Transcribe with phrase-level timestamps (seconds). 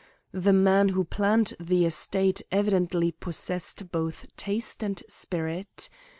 [0.33, 5.89] The man who planned the estate evidently possessed both taste and spirit.